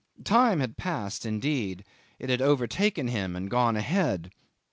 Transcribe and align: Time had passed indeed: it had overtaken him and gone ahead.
Time 0.23 0.61
had 0.61 0.77
passed 0.77 1.27
indeed: 1.27 1.85
it 2.17 2.31
had 2.31 2.41
overtaken 2.41 3.07
him 3.07 3.35
and 3.35 3.51
gone 3.51 3.75
ahead. 3.75 4.31